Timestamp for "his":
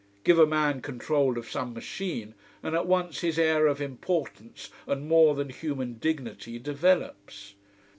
3.21-3.37